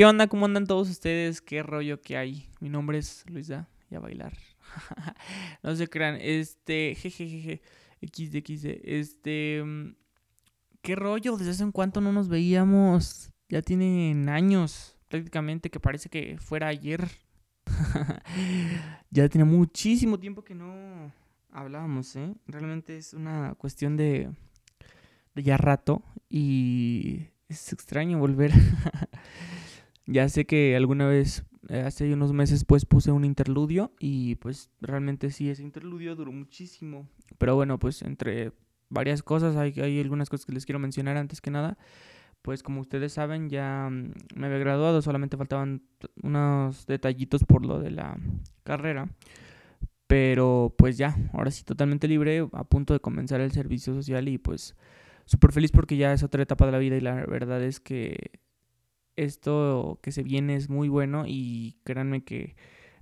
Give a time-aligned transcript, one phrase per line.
[0.00, 0.28] ¿qué onda?
[0.28, 1.42] ¿Cómo andan todos ustedes?
[1.42, 2.48] ¿Qué rollo que hay?
[2.58, 4.32] Mi nombre es Luisa y a bailar.
[5.62, 7.60] no se crean, este, jejejeje,
[8.00, 9.94] XD, XD, este, mm,
[10.80, 11.36] ¿qué rollo?
[11.36, 13.30] ¿Desde hace un cuánto no nos veíamos?
[13.50, 17.06] Ya tienen años, prácticamente, que parece que fuera ayer.
[19.10, 21.12] ya tiene muchísimo tiempo que no
[21.50, 22.34] hablábamos, ¿eh?
[22.46, 24.30] Realmente es una cuestión de,
[25.34, 28.52] de ya rato y es extraño volver.
[30.10, 34.70] ya sé que alguna vez, eh, hace unos meses, pues puse un interludio y pues
[34.80, 37.08] realmente sí, ese interludio duró muchísimo.
[37.38, 38.52] Pero bueno, pues entre
[38.88, 41.78] varias cosas, hay, hay algunas cosas que les quiero mencionar antes que nada
[42.42, 45.82] pues como ustedes saben ya mm, me había graduado, solamente faltaban
[46.22, 48.18] unos detallitos por lo de la
[48.62, 49.08] carrera.
[50.06, 54.38] Pero pues ya, ahora sí totalmente libre, a punto de comenzar el servicio social y
[54.38, 54.74] pues
[55.24, 58.40] súper feliz porque ya es otra etapa de la vida y la verdad es que
[59.16, 62.56] esto que se viene es muy bueno y créanme que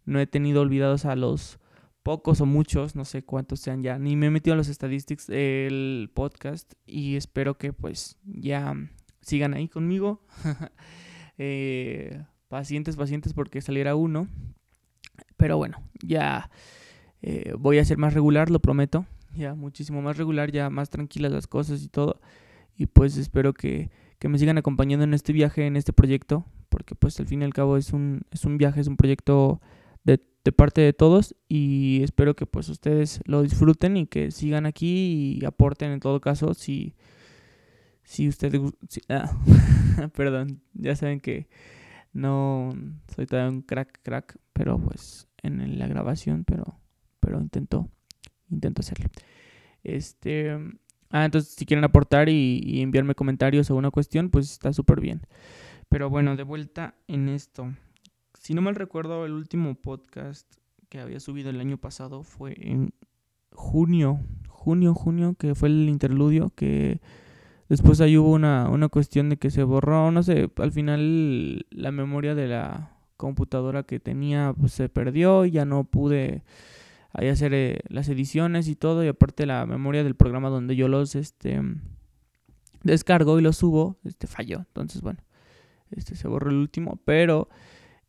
[0.05, 1.61] no he tenido olvidados a los
[2.03, 5.27] pocos o muchos, no sé cuántos sean ya, ni me he metido en los statistics
[5.27, 8.75] del podcast y espero que pues ya
[9.21, 10.23] sigan ahí conmigo.
[11.41, 14.27] Eh, pacientes, pacientes porque saliera uno.
[15.37, 16.51] Pero bueno, ya
[17.23, 19.07] eh, voy a ser más regular, lo prometo.
[19.37, 22.21] Ya muchísimo más regular, ya más tranquilas las cosas y todo.
[22.75, 26.47] Y pues espero que, que, me sigan acompañando en este viaje, en este proyecto.
[26.69, 29.61] Porque pues al fin y al cabo es un, es un viaje, es un proyecto
[30.05, 31.35] de, de parte de todos.
[31.49, 36.21] Y espero que pues ustedes lo disfruten y que sigan aquí y aporten en todo
[36.21, 36.95] caso si
[38.09, 38.63] si ustedes...
[39.11, 39.31] ah,
[40.15, 41.47] perdón, ya saben que
[42.15, 42.73] no
[43.15, 46.81] soy todavía un crack, crack, pero pues en la grabación, pero,
[47.21, 47.91] pero intento,
[48.49, 49.11] intento hacerlo.
[49.85, 50.57] Este...
[51.11, 55.23] Ah, entonces si quieren aportar y, enviarme comentarios o una cuestión, pues está súper bien.
[55.89, 57.73] Pero bueno, de vuelta en esto.
[58.35, 60.47] Si no mal recuerdo, el último podcast
[60.89, 62.93] que había subido el año pasado fue en
[63.53, 67.01] junio, junio, junio, que fue el interludio que
[67.69, 71.93] Después ahí hubo una, una cuestión de que se borró, no sé, al final la
[71.93, 76.45] memoria de la computadora que tenía pues, se perdió y ya no pude
[77.13, 80.89] ahí hacer eh, las ediciones y todo y aparte la memoria del programa donde yo
[80.89, 81.61] los este
[82.83, 84.59] descargo y los subo este falló.
[84.59, 85.21] Entonces bueno
[85.91, 87.49] este se borró el último pero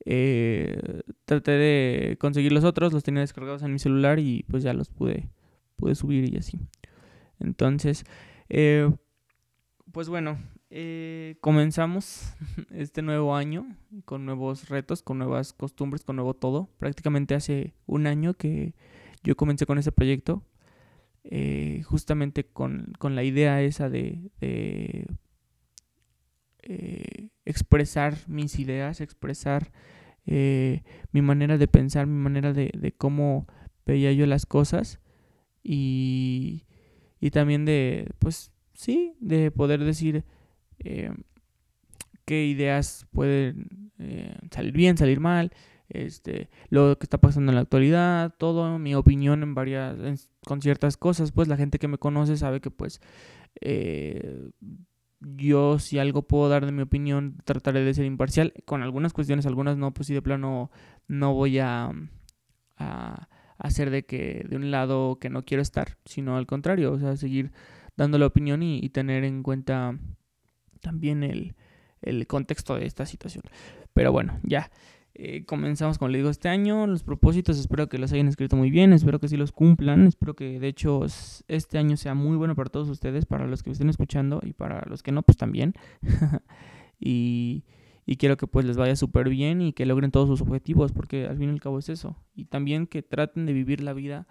[0.05, 4.73] eh, traté de conseguir los otros los tenía descargados en mi celular y pues ya
[4.73, 5.29] los pude
[5.75, 6.59] pude subir y así.
[7.39, 8.03] Entonces
[8.49, 8.91] eh,
[9.91, 10.37] pues bueno,
[10.71, 12.35] eh, comenzamos
[12.71, 13.75] este nuevo año
[14.05, 16.69] con nuevos retos, con nuevas costumbres, con nuevo todo.
[16.77, 18.75] Prácticamente hace un año que
[19.23, 20.43] yo comencé con ese proyecto,
[21.23, 25.05] eh, justamente con, la idea esa de, eh,
[27.45, 29.71] expresar mis ideas, expresar
[30.25, 33.47] mi manera de pensar, mi manera de, de, cómo
[33.83, 34.99] veía yo las cosas
[35.63, 36.67] y,
[37.19, 40.23] y también de, pues, sí, de poder decir
[40.79, 41.11] eh,
[42.25, 45.51] qué ideas pueden eh, salir bien, salir mal,
[45.89, 50.97] este, lo que está pasando en la actualidad, todo, mi opinión en varias, con ciertas
[50.97, 53.01] cosas, pues la gente que me conoce sabe que pues
[53.61, 54.51] eh,
[55.19, 59.45] yo si algo puedo dar de mi opinión trataré de ser imparcial, con algunas cuestiones,
[59.45, 60.71] algunas no, pues sí de plano
[61.07, 61.91] no voy a
[63.59, 67.15] hacer de que de un lado que no quiero estar, sino al contrario, o sea,
[67.17, 67.51] seguir
[67.95, 69.99] dando la opinión y, tener en cuenta
[70.79, 71.55] también el,
[72.27, 73.43] contexto de esta situación.
[73.93, 74.71] Pero bueno, ya.
[75.15, 76.87] Eh, comenzamos, como le digo, este año.
[76.87, 80.33] Los propósitos espero que los hayan escrito muy bien, espero que sí los cumplan, espero
[80.33, 81.05] que de hecho
[81.47, 84.53] este año sea muy bueno para todos ustedes, para los que me estén escuchando y
[84.53, 85.73] para los que no, pues también.
[86.99, 87.65] y,
[88.05, 91.25] y, quiero que pues les vaya súper bien y que logren todos sus objetivos, porque
[91.25, 92.15] al fin y al cabo es eso.
[92.33, 94.27] Y también que traten de vivir la vida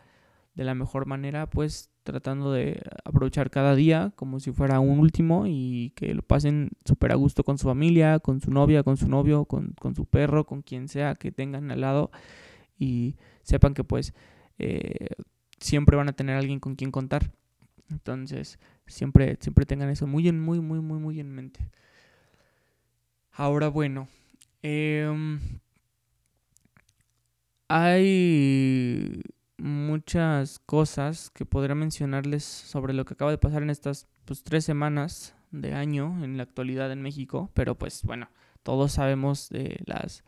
[0.59, 5.44] de la mejor manera, pues tratando de aprovechar cada día como si fuera un último
[5.46, 9.08] y que lo pasen súper a gusto con su familia, con su novia, con su
[9.08, 12.10] novio, con, su perro, con quien sea que tengan al lado
[12.78, 14.14] y sepan que pues
[14.58, 15.08] eh,
[15.58, 17.31] siempre van a tener alguien con quien contar.
[17.90, 21.61] Entonces, siempre, siempre tengan eso muy, en, muy, muy, muy, muy en mente.
[23.32, 24.08] Ahora, bueno,
[24.62, 25.38] em,
[27.69, 29.20] hay
[29.58, 34.64] muchas cosas que podría mencionarles sobre lo que acaba de pasar en estas pues, tres
[34.64, 38.28] semanas de año en la actualidad en México, pero pues bueno,
[38.62, 40.25] todos sabemos de las,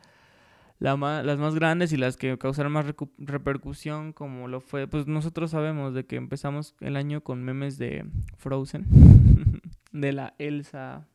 [0.78, 2.86] las más grandes y las que causaron más
[3.18, 8.06] repercusión, como lo fue, pues nosotros sabemos de que empezamos el año con memes de
[8.36, 8.86] Frozen,
[9.92, 11.06] de la Elsa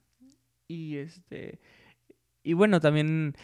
[0.68, 1.60] y este
[2.44, 3.36] y bueno, también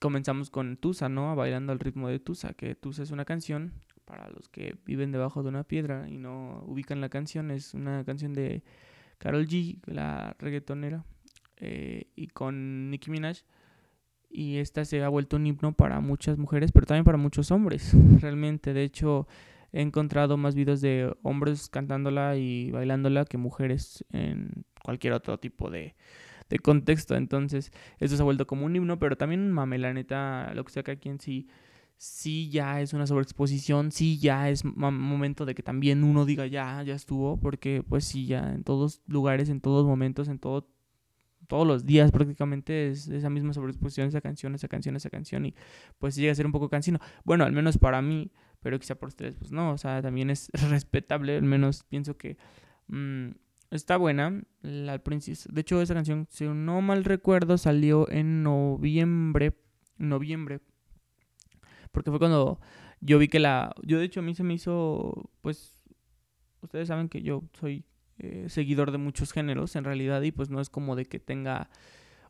[0.00, 1.34] comenzamos con Tusa, ¿no?
[1.36, 3.72] Bailando al ritmo de Tusa, que Tusa es una canción
[4.04, 8.04] para los que viven debajo de una piedra y no ubican la canción, es una
[8.04, 8.62] canción de
[9.18, 11.04] Carol G, la reggaetonera,
[11.56, 13.38] eh, y con Nicki Minaj.
[14.30, 17.92] Y esta se ha vuelto un himno para muchas mujeres, pero también para muchos hombres,
[18.20, 18.72] realmente.
[18.74, 19.26] De hecho,
[19.72, 25.70] he encontrado más videos de hombres cantándola y bailándola que mujeres en cualquier otro tipo
[25.70, 25.94] de,
[26.48, 27.16] de contexto.
[27.16, 30.72] Entonces, esto se ha vuelto como un himno, pero también mame, la neta, lo que
[30.72, 31.48] sea que aquí en sí,
[31.96, 36.82] sí ya es una sobreexposición, sí ya es momento de que también uno diga ya,
[36.82, 40.68] ya estuvo, porque pues sí, ya en todos lugares, en todos momentos, en todo
[41.46, 45.54] todos los días prácticamente es esa misma sobreexposición, esa canción, esa canción, esa canción y
[45.98, 46.98] pues llega a ser un poco cansino.
[47.24, 50.50] Bueno, al menos para mí, pero quizá por ustedes pues no, o sea, también es
[50.70, 52.36] respetable, al menos pienso que
[52.88, 53.30] mm,
[53.70, 55.48] Está buena, la Princess.
[55.50, 59.56] De hecho, esa canción, si no mal recuerdo, salió en noviembre.
[59.98, 60.60] Noviembre.
[61.90, 62.60] Porque fue cuando
[63.00, 63.74] yo vi que la...
[63.82, 65.82] Yo de hecho a mí se me hizo, pues...
[66.60, 67.84] Ustedes saben que yo soy
[68.18, 71.68] eh, seguidor de muchos géneros en realidad y pues no es como de que tenga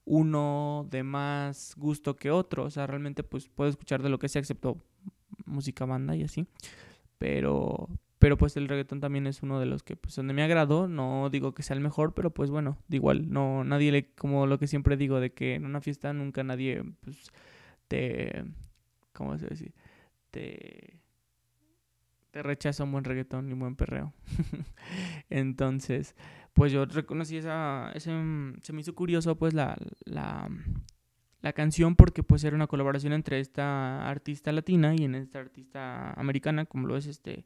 [0.05, 2.65] uno de más gusto que otro.
[2.65, 4.83] O sea, realmente pues puedo escuchar de lo que sea excepto
[5.44, 6.47] música banda y así.
[7.19, 7.88] Pero,
[8.26, 10.88] pero pues el reggaetón también es uno de los que pues son de mi agrado.
[10.88, 14.58] No digo que sea el mejor, pero pues bueno, igual, no, nadie le, como lo
[14.58, 17.31] que siempre digo, de que en una fiesta nunca nadie pues
[17.87, 18.44] te,
[19.12, 19.73] ¿cómo se dice?
[20.32, 20.99] Te,
[22.32, 24.12] te rechaza un buen reggaetón y un buen perreo.
[25.31, 26.17] Entonces,
[26.52, 28.11] pues yo reconocí esa, ese,
[28.61, 30.50] se me hizo curioso pues la, la,
[31.43, 36.11] la canción porque pues era una colaboración entre esta artista latina y en esta artista
[36.14, 37.44] americana, como lo es este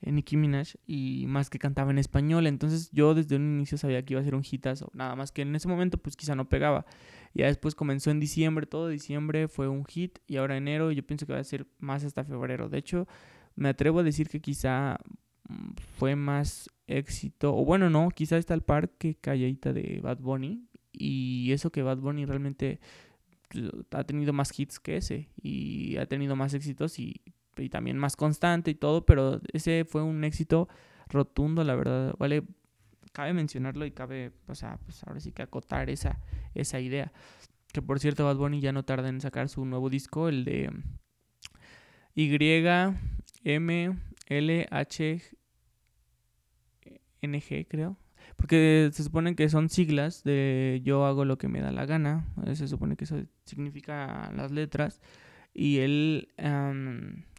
[0.00, 2.46] Nicki Minaj y más que cantaba en español.
[2.46, 4.90] Entonces yo desde un inicio sabía que iba a ser un hitazo.
[4.94, 6.86] Nada más que en ese momento pues quizá no pegaba.
[7.34, 11.26] Ya después comenzó en diciembre, todo diciembre fue un hit y ahora enero yo pienso
[11.26, 12.68] que va a ser más hasta febrero.
[12.68, 13.08] De hecho,
[13.56, 14.98] me atrevo a decir que quizá
[15.48, 20.18] mm, fue más éxito, o bueno, no, quizá está el par que Calladita de Bad
[20.18, 20.68] Bunny.
[20.92, 22.78] Y eso que Bad Bunny realmente
[23.90, 27.20] ha tenido más hits que ese y ha tenido más éxitos y
[27.56, 30.68] y también más constante y todo, pero ese fue un éxito
[31.08, 32.14] rotundo, la verdad.
[32.18, 32.44] Vale,
[33.12, 36.20] cabe mencionarlo y cabe, o sea, pues ahora sí que acotar esa,
[36.54, 37.12] esa idea.
[37.72, 40.70] Que por cierto, Bad Bunny ya no tarda en sacar su nuevo disco, el de
[42.14, 42.34] Y
[43.44, 45.22] M L H
[47.20, 47.98] N G, creo.
[48.36, 52.26] Porque se supone que son siglas de yo hago lo que me da la gana.
[52.54, 55.00] Se supone que eso significa las letras.
[55.52, 56.28] Y él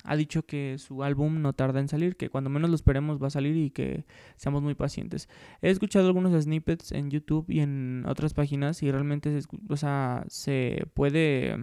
[0.06, 3.28] ha dicho que su álbum no tarda en salir, que cuando menos lo esperemos va
[3.28, 4.06] a salir y que
[4.38, 5.28] seamos muy pacientes.
[5.62, 10.24] He escuchado algunos snippets en YouTube y en otras páginas y realmente se, o sea,
[10.28, 11.58] se puede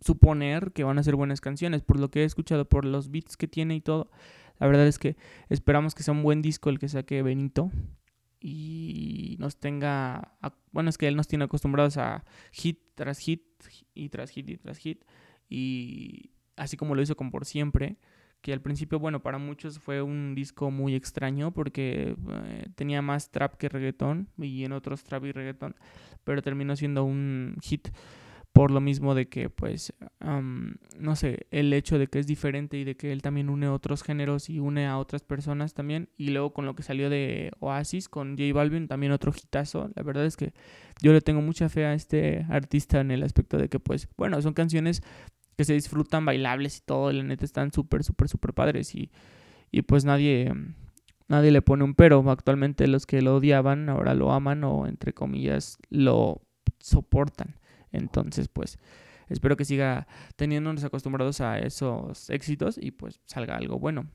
[0.00, 3.36] suponer que van a ser buenas canciones por lo que he escuchado, por los beats
[3.36, 4.10] que tiene y todo.
[4.58, 5.16] La verdad es que
[5.48, 7.70] esperamos que sea un buen disco el que saque Benito
[8.40, 10.36] y nos tenga,
[10.72, 13.42] bueno, es que él nos tiene acostumbrados a hit tras hit
[13.94, 15.04] y tras hit y tras hit
[15.48, 17.96] y así como lo hizo con Por Siempre,
[18.42, 23.30] que al principio, bueno, para muchos fue un disco muy extraño porque eh, tenía más
[23.30, 25.74] trap que reggaetón y en otros trap y reggaetón,
[26.24, 27.88] pero terminó siendo un hit
[28.52, 32.84] por lo mismo de que, pues, no sé, el hecho de que es diferente y
[32.84, 36.52] de que él también une otros géneros y une a otras personas también, y luego
[36.52, 40.36] con lo que salió de Oasis, con J Balvin, también otro hitazo, la verdad es
[40.36, 40.52] que
[41.00, 44.42] yo le tengo mucha fe a este artista en el aspecto de que, pues, bueno,
[44.42, 45.02] son canciones
[45.60, 49.10] que se disfrutan bailables y todo, la neta están súper, súper, súper padres y,
[49.70, 50.54] y pues nadie,
[51.28, 52.24] nadie le pone un pero.
[52.30, 56.40] Actualmente los que lo odiaban ahora lo aman o entre comillas lo
[56.78, 57.56] soportan.
[57.92, 58.78] Entonces pues
[59.28, 64.06] espero que siga teniéndonos acostumbrados a esos éxitos y pues salga algo bueno.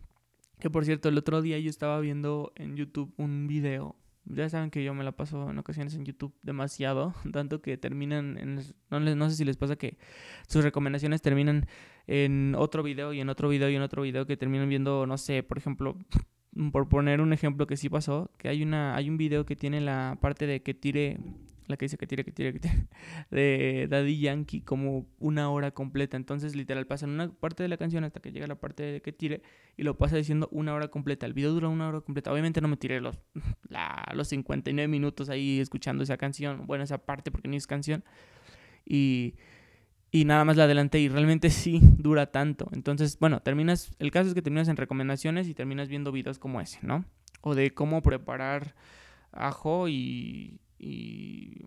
[0.59, 3.95] Que por cierto, el otro día yo estaba viendo en YouTube un video
[4.25, 8.37] ya saben que yo me la paso en ocasiones en YouTube demasiado, tanto que terminan
[8.37, 8.61] en...
[8.89, 9.97] No, no sé si les pasa que
[10.47, 11.67] sus recomendaciones terminan
[12.07, 15.17] en otro video y en otro video y en otro video que terminan viendo, no
[15.17, 15.97] sé, por ejemplo,
[16.71, 19.81] por poner un ejemplo que sí pasó, que hay una hay un video que tiene
[19.81, 21.19] la parte de que tire
[21.67, 22.87] la que dice que tire, que tire, que tire,
[23.31, 26.17] de Daddy Yankee como una hora completa.
[26.17, 29.11] Entonces, literal, pasan una parte de la canción hasta que llega la parte de que
[29.11, 29.41] tire
[29.77, 31.25] y lo pasa diciendo una hora completa.
[31.25, 32.31] El video dura una hora completa.
[32.31, 33.17] Obviamente no me tiré los,
[33.69, 38.03] la, los 59 minutos ahí escuchando esa canción, bueno, esa parte porque ni es canción.
[38.85, 39.35] Y,
[40.11, 42.69] y nada más la adelanté y realmente sí dura tanto.
[42.71, 46.61] Entonces, bueno, terminas, el caso es que terminas en recomendaciones y terminas viendo videos como
[46.61, 47.05] ese, ¿no?
[47.41, 48.75] O de cómo preparar
[49.31, 51.65] ajo y, y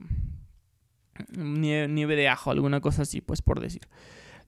[1.36, 3.82] nieve, de ajo, alguna cosa así, pues por decir.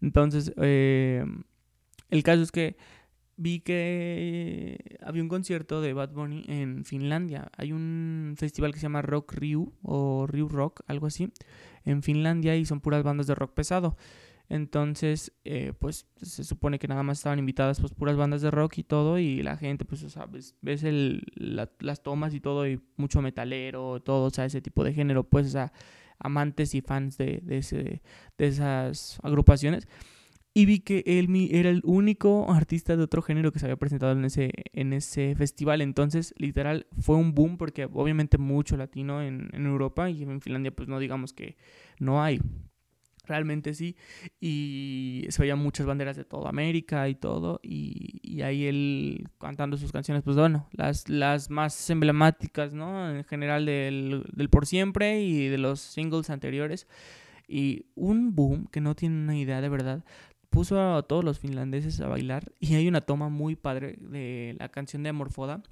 [0.00, 1.24] Entonces, eh,
[2.10, 2.76] el caso es que
[3.36, 7.50] vi que había un concierto de Bad Bunny en Finlandia.
[7.56, 11.32] Hay un festival que se llama Rock Ryu o Ryu Rock, algo así,
[11.84, 13.96] en Finlandia y son puras bandas de rock pesado.
[14.50, 18.78] Entonces, eh, pues se supone que nada más estaban invitadas pues puras bandas de rock
[18.78, 20.54] y todo y la gente, pues, o sea, ves,
[21.78, 25.46] las tomas y todo y mucho metalero, todo, o sea, ese tipo de género, pues,
[25.46, 25.72] o sea,
[26.18, 28.00] amantes y fans de, de
[28.38, 29.88] esas agrupaciones
[30.52, 34.12] y vi que él era el único artista de otro género que se había presentado
[34.12, 35.80] en ese, en ese festival.
[35.80, 40.74] Entonces, literal, fue un boom porque obviamente mucho latino en, en Europa y en Finlandia
[40.74, 41.56] pues no digamos que
[42.00, 42.40] no hay.
[43.30, 43.94] Realmente sí.
[44.40, 47.60] Y se veían muchas banderas de toda América y todo.
[47.62, 53.08] Y, y, ahí él cantando sus canciones, pues bueno, las, las más emblemáticas, ¿no?
[53.08, 56.88] En general del, del Por Siempre y de los singles anteriores.
[57.46, 60.04] Y un boom que no tiene una idea de verdad
[60.50, 64.68] puso a todos los finlandeses a bailar y hay una toma muy padre de la
[64.70, 65.62] canción de Amorfoda,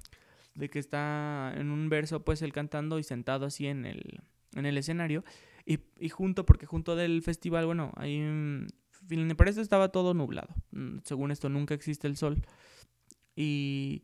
[0.55, 4.21] de que está en un verso pues él cantando y sentado así en el,
[4.55, 5.25] en el escenario
[5.99, 8.19] y, junto, porque junto del festival, bueno, ahí
[9.07, 12.41] me parece estaba todo nublado, mm, según esto nunca existe el sol
[13.35, 14.03] y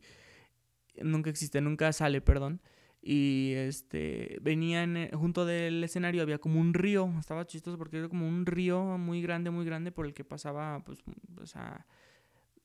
[1.02, 2.60] nunca existe, nunca sale, perdón.
[3.02, 8.08] Y este, venían eh, junto del escenario, había como un río, estaba chistoso porque era
[8.08, 10.98] como un río muy grande, muy grande por el que pasaba, pues,
[11.40, 11.86] o sea,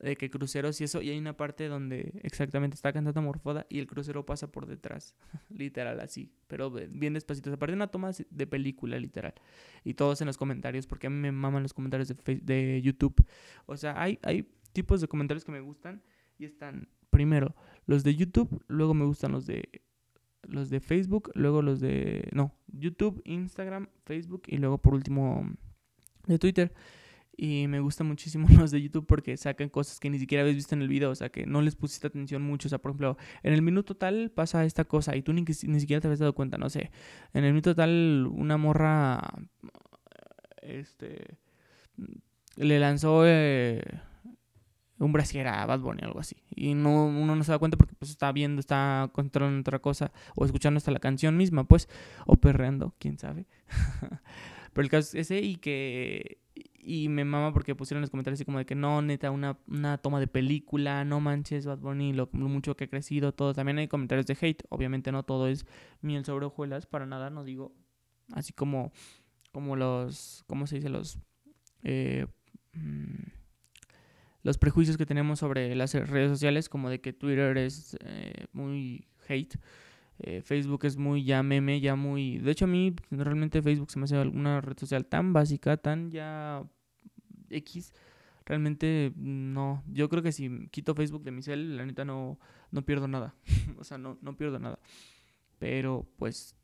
[0.02, 3.80] de que cruceros y eso, y hay una parte donde exactamente está cantando Morfoda y
[3.80, 5.16] el crucero pasa por detrás,
[5.50, 9.34] literal así, pero bien despacito, aparte una toma de película, literal,
[9.84, 13.16] y todos en los comentarios, porque a mí me maman los comentarios de, de YouTube,
[13.66, 16.02] o sea, hay, hay tipos de comentarios que me gustan
[16.38, 17.56] y están, primero,
[17.86, 19.84] los de YouTube, luego me gustan los de
[20.44, 25.48] los de Facebook, luego los de, no, YouTube, Instagram, Facebook y luego por último
[26.26, 26.74] de Twitter.
[27.44, 30.76] Y me gustan muchísimo los de YouTube porque sacan cosas que ni siquiera habéis visto
[30.76, 32.68] en el video, o sea, que no les pusiste atención mucho.
[32.68, 35.80] O sea, por ejemplo, en el minuto tal pasa esta cosa y tú ni, ni
[35.80, 36.92] siquiera te habías dado cuenta, no sé.
[37.34, 39.20] En el minuto tal, una morra,
[40.62, 41.40] este,
[42.58, 43.24] le lanzó...
[43.26, 43.82] Eh,
[45.00, 46.36] un brasier a Bad Bunny, algo así.
[46.56, 50.12] Y no, uno no se da cuenta porque pues está viendo, está controlando otra cosa,
[50.36, 51.90] o escuchando hasta la canción misma, pues,
[52.28, 53.48] o perreando, quién sabe.
[54.74, 56.41] Pero el caso es ese y que...
[56.84, 59.98] Y me mama porque pusieron los comentarios así como de que no, neta, una, una
[60.00, 63.54] toma de película, no manches Bad Bunny, lo, lo, mucho que ha crecido, todo.
[63.54, 65.66] También hay comentarios de hate, obviamente no todo es
[66.02, 67.76] miel sobre hojuelas, para nada, no digo
[68.34, 68.92] así como,
[69.52, 70.90] como los, ¿cómo se dice?
[70.90, 71.20] Los...
[71.84, 72.28] Eh,
[72.74, 73.42] mm,
[74.44, 79.08] los prejuicios que tenemos sobre las redes sociales, como de que Twitter es eh, muy
[79.28, 79.60] hate,
[80.20, 82.38] eh, Facebook es muy ya meme, ya muy...
[82.40, 86.12] De hecho a mí realmente Facebook se me hace una red social tan básica, tan
[86.12, 86.64] ya
[87.50, 87.94] X,
[88.46, 89.84] realmente no.
[89.88, 92.40] Yo creo que si quito Facebook de mi cel, la neta no,
[92.72, 93.36] no pierdo nada.
[93.78, 94.80] o sea, no, no pierdo nada.
[95.60, 96.56] Pero pues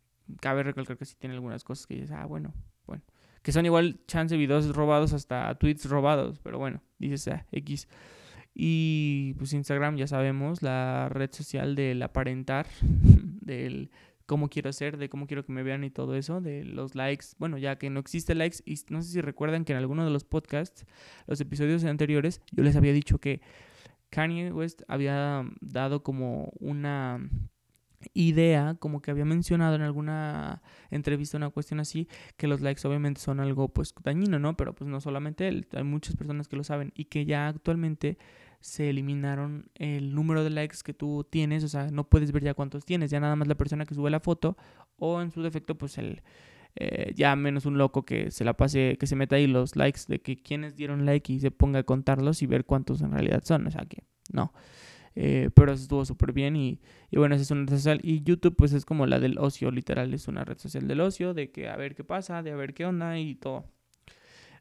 [0.42, 2.54] cabe recalcar que sí tiene algunas cosas que dices, ah, bueno,
[2.86, 3.04] bueno
[3.48, 7.88] que son igual chance videos robados hasta tweets robados, pero bueno, dices ah, X.
[8.54, 12.68] Y pues Instagram ya sabemos, la red social del aparentar,
[13.48, 13.90] del
[14.28, 17.28] cómo quiero ser, de cómo quiero que me vean y todo eso, de los likes.
[17.40, 20.12] Bueno, ya que no existe likes, y no sé si recuerdan que en alguno de
[20.12, 20.86] los podcasts,
[21.26, 23.42] los episodios anteriores, yo les había dicho que
[24.10, 27.28] Kanye West había dado como una
[28.14, 30.62] idea, como que había mencionado en alguna
[30.92, 34.56] entrevista una cuestión así, que los likes obviamente son algo pues dañino, ¿no?
[34.56, 38.18] Pero pues no solamente él, hay muchas personas que lo saben y que ya actualmente
[38.68, 42.54] se eliminaron el número de likes que tú tienes, o sea, no puedes ver ya
[42.54, 44.58] cuántos tienes, ya nada más la persona que sube la foto
[44.98, 46.22] o en su defecto pues el
[46.76, 50.02] eh, ya menos un loco que se la pase, que se meta ahí los likes
[50.10, 53.42] de que quienes dieron like y se ponga a contarlos y ver cuántos en realidad
[53.46, 54.52] son, o sea que no.
[55.16, 58.00] Eh, pero eso estuvo súper bien y, y, bueno, esa es una red social.
[58.04, 61.34] Y YouTube pues es como la del ocio, literal, es una red social del ocio,
[61.34, 63.66] de que a ver qué pasa, de a ver qué onda y todo.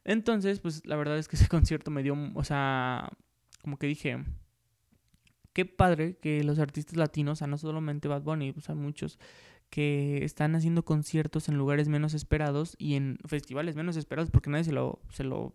[0.05, 3.09] Entonces, pues la verdad es que ese concierto me dio, o sea,
[3.67, 4.23] como que dije,
[5.51, 9.19] qué padre que los artistas latinos, sea, no solamente Bad Bunny, o sea, muchos
[9.69, 14.63] que están haciendo conciertos en lugares menos esperados y en festivales menos esperados porque nadie
[14.63, 15.53] se lo, se lo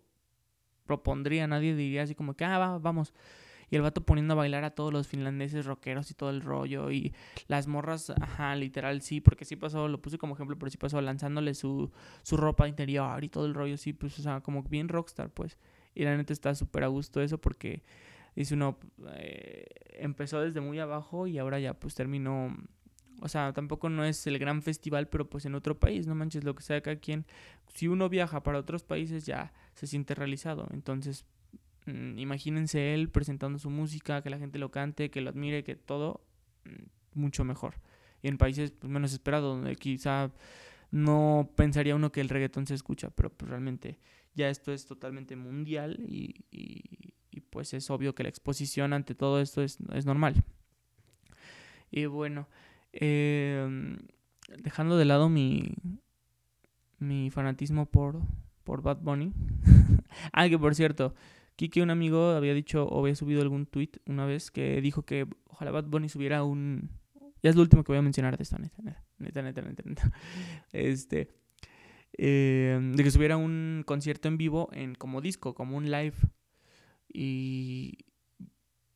[0.85, 3.15] propondría, nadie diría así como que, ah, va, vamos.
[3.71, 6.91] y el vato poniendo a bailar a todos los finlandeses rockeros y todo el rollo
[6.91, 7.15] y
[7.47, 11.01] las morras, ajá, literal sí, porque sí pasó, lo puse como ejemplo, pero sí pasó
[11.01, 11.89] lanzándole su,
[12.21, 15.57] su ropa interior y todo el rollo, sí, pues, o sea, como bien rockstar, pues.
[15.95, 17.83] Y la neta está súper a gusto eso porque
[18.35, 18.77] dice uno,
[19.09, 22.55] eh, empezó desde muy abajo y ahora ya pues terminó
[23.23, 26.43] o sea, tampoco no es el gran festival, pero pues en otro país, no manches,
[26.43, 27.25] lo que sea cada quien.
[27.73, 30.67] Si uno viaja para otros países ya se siente realizado.
[30.73, 31.25] Entonces,
[31.85, 35.77] mm, imagínense él presentando su música, que la gente lo cante, que lo admire, que
[35.77, 36.19] todo
[36.65, 37.75] mm, mucho mejor.
[38.21, 40.29] Y en países pues, menos esperados, donde quizá
[40.93, 43.97] no pensaría uno que el reggaetón se escucha, pero pues realmente
[44.35, 49.41] ya esto es totalmente mundial y, y, pues es obvio que la exposición ante todo
[49.41, 50.43] esto es, normal.
[51.89, 52.47] Y bueno,
[52.91, 53.97] eh,
[54.59, 55.73] dejando de lado mi,
[56.99, 58.21] mi fanatismo por,
[58.63, 59.33] por Bad Bunny.
[60.31, 61.15] ah, que por cierto,
[61.55, 65.27] Kiki, un amigo, había dicho o había subido algún tweet una vez que dijo que
[65.47, 66.89] ojalá Bad Bunny subiera un.
[67.43, 68.81] Ya es lo último que voy a mencionar de esto, neta,
[69.19, 70.11] neta, neta, neta, neta.
[70.71, 71.29] Este.
[72.17, 76.15] Eh, de que subiera un concierto en vivo en como disco, como un live.
[77.13, 77.97] Y,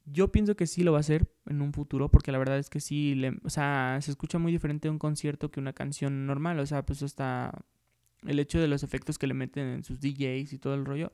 [0.09, 2.69] yo pienso que sí lo va a hacer en un futuro, porque la verdad es
[2.69, 6.65] que sí, o sea, se escucha muy diferente un concierto que una canción normal, o
[6.65, 7.65] sea, pues hasta
[8.25, 11.11] el hecho de los efectos que le meten en sus DJs y todo el rollo.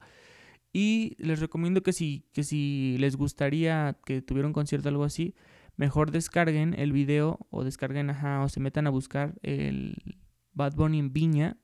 [0.71, 5.03] Y les recomiendo que si, que si les gustaría que tuviera un concierto o algo
[5.03, 5.35] así,
[5.75, 10.17] mejor descarguen el video o descarguen, ajá, o se metan a buscar el
[10.53, 11.57] Bad Bunny en Viña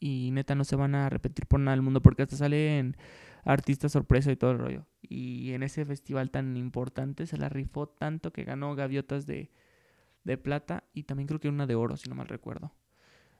[0.00, 2.96] y neta no se van a repetir por nada del mundo porque hasta sale en
[3.44, 4.86] artista sorpresa y todo el rollo.
[5.02, 9.50] Y en ese festival tan importante se la rifó tanto que ganó gaviotas de,
[10.24, 12.72] de plata y también creo que una de oro, si no mal recuerdo.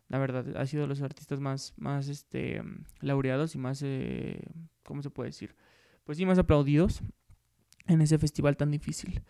[0.09, 2.62] La verdad, ha sido de los artistas más, más este,
[3.01, 4.42] laureados y más, eh,
[4.83, 5.55] ¿cómo se puede decir?
[6.05, 7.03] Pues sí, más aplaudidos
[7.87, 9.23] en ese festival tan difícil.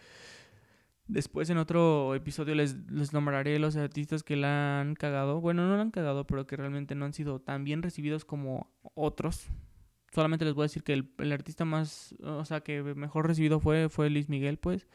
[1.09, 5.40] Después en otro episodio les, les nombraré los artistas que la han cagado.
[5.40, 8.71] Bueno, no la han cagado, pero que realmente no han sido tan bien recibidos como
[8.94, 9.51] otros
[10.12, 13.88] solamente les voy a decir que el, artista más, o sea, que mejor recibido fue,
[13.88, 14.87] fue Luis Miguel, pues.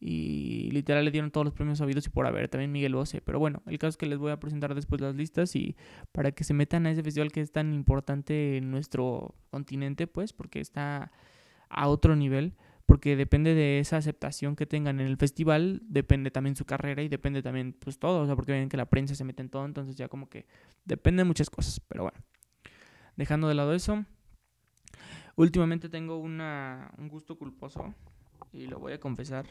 [0.00, 3.22] Y literal le dieron todos los premios habidos y por haber, también Miguel Bosé.
[3.22, 5.76] Pero bueno, el caso es que les voy a presentar después las listas y
[6.12, 10.32] para que se metan a ese festival que es tan importante en nuestro continente, pues,
[10.32, 11.10] porque está
[11.70, 12.54] a otro nivel.
[12.86, 17.08] Porque depende de esa aceptación que tengan en el festival, depende también su carrera y
[17.08, 18.22] depende también, pues todo.
[18.22, 20.46] O sea, porque ven que la prensa se mete en todo, entonces ya como que
[20.84, 21.80] depende de muchas cosas.
[21.80, 22.18] Pero bueno,
[23.16, 24.04] dejando de lado eso,
[25.36, 27.92] Últimamente tengo una, un gusto culposo
[28.52, 29.46] y lo voy a confesar.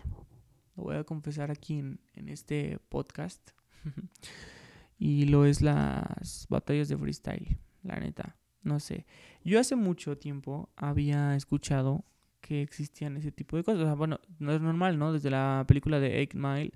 [0.77, 3.51] Lo voy a confesar aquí en, en este podcast.
[4.97, 8.37] y lo es las batallas de freestyle, la neta.
[8.61, 9.05] No sé.
[9.43, 12.05] Yo hace mucho tiempo había escuchado
[12.43, 13.97] que existían ese tipo de cosas.
[13.97, 15.13] bueno, no es normal, ¿no?
[15.13, 16.73] Desde la película de Eight Mile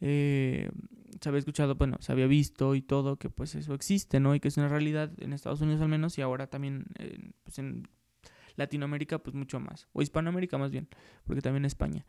[0.00, 0.70] eh,
[1.20, 4.36] se había escuchado, bueno, se había visto y todo que pues eso existe, ¿no?
[4.36, 6.86] Y que es una realidad en Estados Unidos al menos y ahora también
[7.42, 7.88] pues en
[8.54, 10.88] Latinoamérica pues mucho más, o Hispanoamérica más bien,
[11.24, 12.06] porque también España.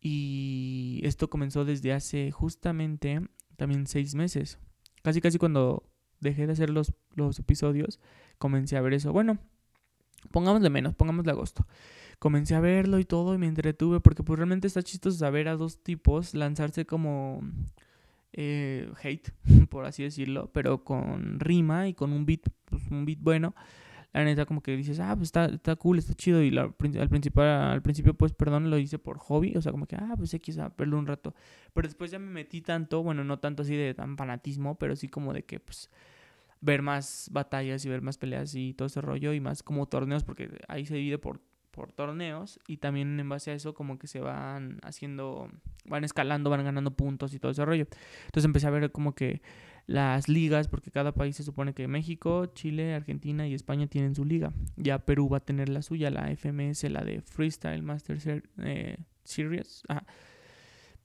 [0.00, 3.22] Y esto comenzó desde hace justamente
[3.56, 4.58] también seis meses.
[5.02, 8.00] Casi casi cuando dejé de hacer los, los episodios,
[8.36, 9.12] comencé a ver eso.
[9.12, 9.38] Bueno,
[10.30, 11.66] pongámosle menos, pongámosle agosto.
[12.18, 15.56] Comencé a verlo y todo y me entretuve porque pues realmente está chistoso saber a
[15.56, 17.42] dos tipos lanzarse como
[18.32, 19.32] eh, hate,
[19.70, 23.54] por así decirlo, pero con rima y con un beat, pues, un beat bueno
[24.12, 26.42] la neta como que dices, ah, pues está, está cool, está chido.
[26.42, 29.54] Y al, principio, al principio, pues, perdón, lo hice por hobby.
[29.56, 31.34] O sea, como que, ah, pues X, a verlo un rato.
[31.74, 35.08] Pero después ya me metí tanto, bueno, no tanto así de tan fanatismo, pero sí
[35.08, 35.90] como de que, pues,
[36.60, 39.32] ver más batallas y ver más peleas y todo ese rollo.
[39.32, 41.40] Y más como torneos, porque ahí se divide por,
[41.70, 42.58] por torneos.
[42.66, 45.50] Y también en base a eso como que se van haciendo,
[45.84, 47.86] van escalando, van ganando puntos y todo ese rollo.
[48.26, 49.42] Entonces empecé a ver como que
[49.88, 54.26] las ligas, porque cada país se supone que México, Chile, Argentina y España tienen su
[54.26, 54.52] liga.
[54.76, 59.82] Ya Perú va a tener la suya, la FMS, la de Freestyle Master eh, Series.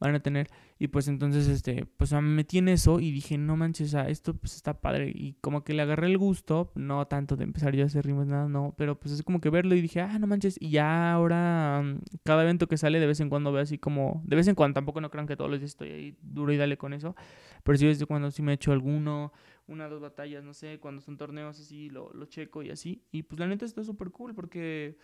[0.08, 0.50] Van a tener.
[0.80, 4.56] Y pues entonces, este, pues me metí en eso y dije, no manches, esto pues
[4.56, 5.12] está padre.
[5.14, 8.28] Y como que le agarré el gusto, no tanto de empezar yo a hacer rimas,
[8.28, 10.58] nada, no, pero pues es como que verlo y dije, ah, no manches.
[10.60, 14.22] Y ya ahora, mm, cada evento que sale, de vez en cuando veo así como,
[14.26, 16.58] de vez en cuando, tampoco no crean que todos los días estoy ahí duro y
[16.58, 17.16] dale con eso.
[17.64, 19.32] Pero sí, desde cuando sí me he hecho alguno,
[19.68, 23.04] una dos batallas, no sé, cuando son torneos así, lo, lo checo y así.
[23.12, 24.98] Y pues la neta está súper cool porque,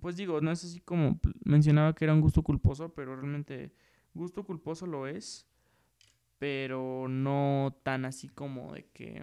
[0.00, 3.72] pues digo, no es así como mencionaba que era un gusto culposo, pero realmente
[4.18, 5.46] Gusto culposo lo es,
[6.40, 9.22] pero no tan así como de que,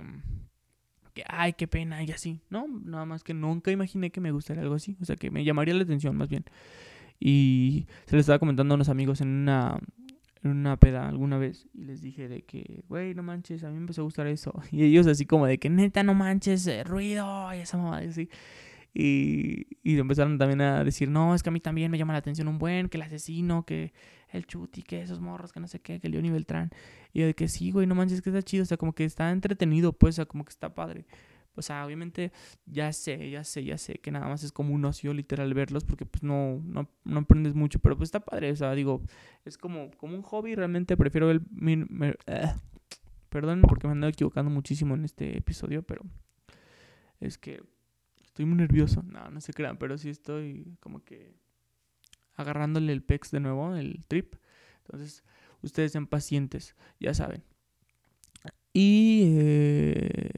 [1.14, 2.40] que, ay, qué pena y así.
[2.50, 4.96] No, nada más que nunca imaginé que me gustaría algo así.
[5.02, 6.46] O sea, que me llamaría la atención más bien.
[7.20, 9.78] Y se lo estaba comentando a unos amigos en una,
[10.44, 11.68] en una peda alguna vez.
[11.74, 14.54] Y les dije de que, güey, no manches, a mí me empezó a gustar eso.
[14.72, 18.30] Y ellos así como de que, neta, no manches, eh, ruido y esa mamá así.
[18.98, 22.20] Y, y empezaron también a decir, no, es que a mí también me llama la
[22.20, 23.92] atención un buen, que el asesino, que
[24.30, 26.72] el chuti, que esos morros, que no sé qué, que León y Beltrán.
[27.12, 29.04] Y yo de que sí, güey, no manches, que está chido, o sea, como que
[29.04, 31.06] está entretenido, pues, o sea, como que está padre.
[31.56, 32.32] O sea, obviamente
[32.66, 35.84] ya sé, ya sé, ya sé que nada más es como un ocio literal verlos
[35.84, 39.02] porque pues no, no, no aprendes mucho, pero pues está padre, o sea, digo,
[39.46, 41.42] es como, como un hobby, realmente prefiero el...
[42.28, 42.54] Eh,
[43.30, 46.04] perdón porque me ando equivocando muchísimo en este episodio, pero
[47.20, 47.62] es que
[48.36, 49.02] Estoy muy nervioso.
[49.02, 51.38] No, no se crean, pero sí estoy como que
[52.36, 54.36] agarrándole el pex de nuevo, el trip.
[54.80, 55.24] Entonces,
[55.62, 57.46] ustedes sean pacientes, ya saben.
[58.74, 60.32] Y eh,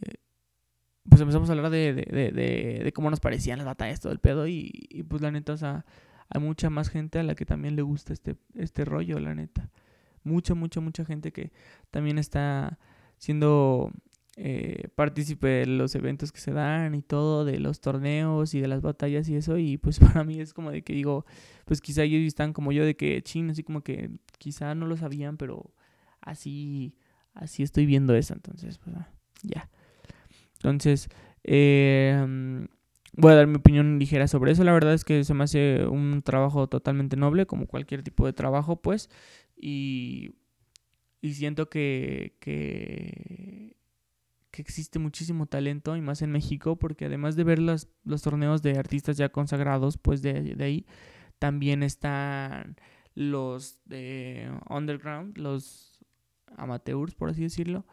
[1.10, 4.46] pues empezamos a hablar de, de, de, cómo nos parecían las batallas, todo el pedo.
[4.48, 5.84] Y, pues la neta, o sea,
[6.30, 9.72] hay mucha más gente a la que también le gusta este, este rollo, la neta.
[10.24, 11.52] Mucha, mucha, mucha gente que
[11.90, 12.78] también está
[13.18, 13.92] siendo
[14.40, 18.68] eh, partícipe de los eventos que se dan y todo, de los torneos y de
[18.68, 21.26] las batallas y eso, y pues para mí es como de que digo,
[21.66, 24.96] pues quizá ellos están como yo de que ching, así como que quizá no lo
[24.96, 25.74] sabían, pero
[26.22, 26.96] así,
[27.34, 29.10] así estoy viendo eso, entonces, pues ah,
[29.42, 29.72] ya.
[30.58, 31.10] Entonces,
[31.44, 32.68] eh,
[33.14, 35.88] voy a dar mi opinión ligera sobre eso, la verdad es que se me hace
[35.88, 39.10] un trabajo totalmente noble, como cualquier tipo de trabajo, pues,
[39.56, 40.36] y,
[41.22, 43.77] y siento que, que
[44.52, 48.62] que existe muchísimo talento y más en México porque además de ver los, los torneos
[48.62, 50.86] de artistas ya consagrados, pues de, de, ahí
[51.40, 52.78] también están
[53.14, 56.00] los de underground, los
[56.56, 57.86] amateurs, por así decirlo,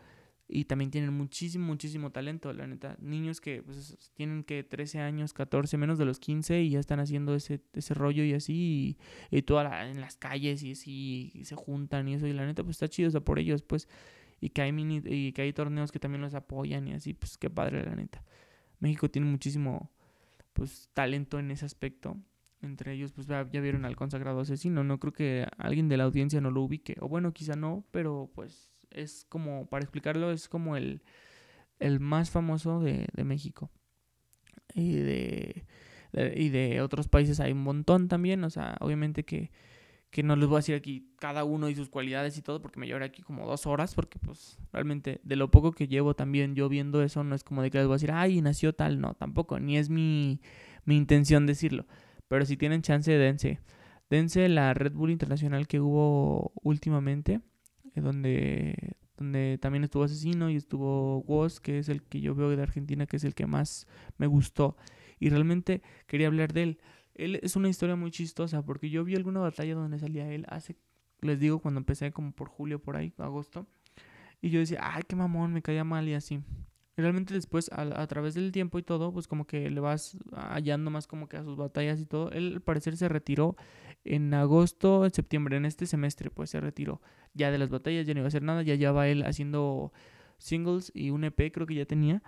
[0.46, 2.96] y también tienen muchísimo, muchísimo talento, la neta.
[3.00, 7.00] Niños que pues, tienen que 13 años, 14, menos de los 15 y ya están
[7.00, 8.98] haciendo ese, ese rollo y así,
[9.30, 12.62] y, y toda en las calles y así, se juntan y eso, y la neta,
[12.62, 13.88] pues está chido, o sea, por ellos, pues
[14.40, 17.38] y que hay mini y que hay torneos que también los apoyan y así, pues
[17.38, 18.22] qué padre la neta.
[18.80, 19.90] México tiene muchísimo
[20.52, 22.16] pues talento en ese aspecto.
[22.62, 24.84] Entre ellos, pues ya, vieron al consagrado asesino.
[24.84, 26.96] No creo que alguien de la audiencia no lo ubique.
[27.00, 31.02] O bueno, quizá no, pero pues es como, para explicarlo, es como el,
[31.78, 33.70] el más famoso de, de México.
[34.74, 35.66] Y de,
[36.34, 38.42] y de otros países hay un montón también.
[38.44, 39.50] O sea, obviamente que
[40.14, 42.78] que no les voy a decir aquí cada uno y sus cualidades y todo, porque
[42.78, 46.54] me llevaré aquí como dos horas, porque pues realmente de lo poco que llevo también
[46.54, 49.00] yo viendo eso, no es como de que les voy a decir, ay, nació tal,
[49.00, 50.40] no, tampoco, ni es mi,
[50.84, 51.88] mi intención decirlo.
[52.28, 53.58] Pero si tienen chance, dense.
[54.08, 57.40] Dense la Red Bull Internacional que hubo últimamente,
[57.96, 62.50] eh, donde, donde también estuvo Asesino y estuvo Woz, que es el que yo veo
[62.50, 64.76] de Argentina, que es el que más me gustó.
[65.18, 66.78] Y realmente quería hablar de él
[67.14, 70.76] él es una historia muy chistosa porque yo vi alguna batalla donde salía él hace,
[71.20, 73.66] les digo, cuando empecé como por julio, por ahí, agosto.
[74.40, 76.42] Y yo decía, ay, qué mamón, me caía mal y así.
[76.96, 81.06] realmente después, a, través del tiempo y todo, pues como que le vas hallando más
[81.06, 82.30] como que a sus batallas y todo.
[82.32, 83.56] Él al parecer se retiró
[84.04, 87.00] en agosto, en septiembre, en este semestre, pues se retiró
[87.32, 89.92] ya de las batallas, ya no iba a hacer nada, ya ya va él haciendo
[90.38, 92.22] singles y un EP creo que ya tenía.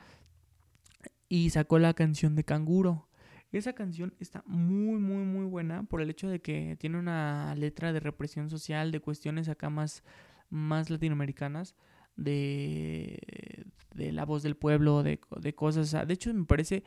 [1.28, 3.08] Y sacó la canción de Canguro.
[3.56, 7.92] Esa canción está muy, muy, muy buena por el hecho de que tiene una letra
[7.94, 10.04] de represión social, de cuestiones acá más,
[10.50, 11.74] más latinoamericanas,
[12.16, 16.06] de, de la voz del pueblo, de, de cosas.
[16.06, 16.84] de hecho, me parece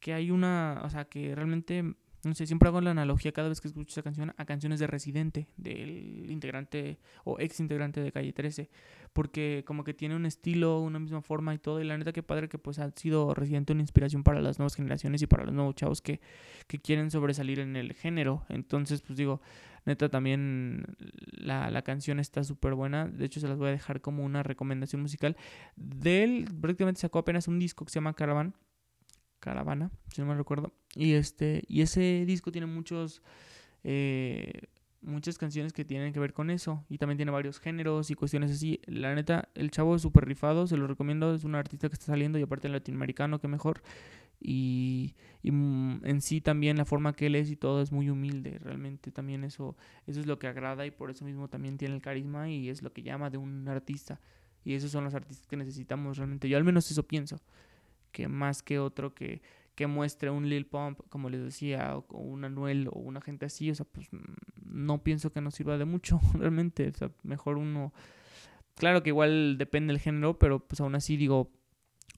[0.00, 3.60] que hay una, o sea, que realmente no sé, siempre hago la analogía cada vez
[3.60, 8.32] que escucho esa canción a canciones de Residente, del integrante o ex integrante de Calle
[8.32, 8.68] 13,
[9.12, 12.22] porque como que tiene un estilo, una misma forma y todo, y la neta que
[12.22, 15.54] padre que pues ha sido Residente una inspiración para las nuevas generaciones y para los
[15.54, 16.20] nuevos chavos que,
[16.66, 19.40] que quieren sobresalir en el género, entonces pues digo,
[19.84, 20.84] neta también
[21.32, 24.42] la, la canción está súper buena, de hecho se las voy a dejar como una
[24.42, 25.36] recomendación musical,
[25.76, 28.54] de él prácticamente sacó apenas un disco que se llama Caravan,
[29.40, 30.72] Caravana, si no me recuerdo.
[30.94, 33.22] Y este, y ese disco tiene muchos,
[33.84, 34.62] eh,
[35.02, 36.84] muchas canciones que tienen que ver con eso.
[36.88, 38.80] Y también tiene varios géneros y cuestiones así.
[38.86, 41.34] La neta, el chavo es súper rifado, se lo recomiendo.
[41.34, 43.82] Es un artista que está saliendo y aparte latinoamericano, que mejor.
[44.40, 48.10] Y, y, mm, en sí también la forma que él es y todo es muy
[48.10, 48.58] humilde.
[48.58, 52.02] Realmente también eso, eso es lo que agrada y por eso mismo también tiene el
[52.02, 54.20] carisma y es lo que llama de un artista.
[54.64, 56.48] Y esos son los artistas que necesitamos realmente.
[56.48, 57.40] Yo al menos eso pienso
[58.16, 59.42] que más que otro que,
[59.74, 63.70] que muestre un Lil Pump, como les decía, o, un Anuel o una gente así,
[63.70, 64.16] o sea, pues mm,
[64.64, 67.92] no pienso que nos sirva de mucho, realmente, o sea, mejor uno,
[68.74, 71.52] claro que igual depende del género, pero pues aún así digo,